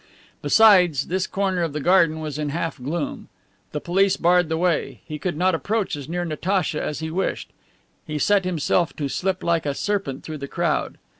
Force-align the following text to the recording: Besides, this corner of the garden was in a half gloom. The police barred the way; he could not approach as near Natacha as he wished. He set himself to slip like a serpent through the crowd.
Besides, 0.41 1.09
this 1.09 1.27
corner 1.27 1.61
of 1.61 1.73
the 1.73 1.79
garden 1.79 2.21
was 2.21 2.39
in 2.39 2.49
a 2.49 2.53
half 2.53 2.81
gloom. 2.81 3.29
The 3.71 3.79
police 3.79 4.17
barred 4.17 4.49
the 4.49 4.57
way; 4.57 5.01
he 5.05 5.19
could 5.19 5.37
not 5.37 5.53
approach 5.53 5.95
as 5.95 6.09
near 6.09 6.25
Natacha 6.25 6.81
as 6.81 7.01
he 7.01 7.11
wished. 7.11 7.51
He 8.07 8.17
set 8.17 8.43
himself 8.43 8.95
to 8.95 9.07
slip 9.07 9.43
like 9.43 9.67
a 9.67 9.75
serpent 9.75 10.23
through 10.23 10.39
the 10.39 10.47
crowd. 10.47 10.97